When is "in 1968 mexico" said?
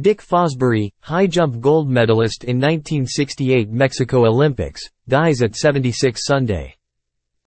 2.44-4.26